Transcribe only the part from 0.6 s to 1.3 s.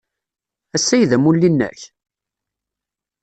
Ass-a ay d